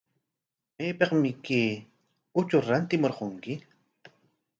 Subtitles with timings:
[0.77, 1.71] ¿Maypikmi kay
[2.39, 3.53] uchuta rantimurqunki?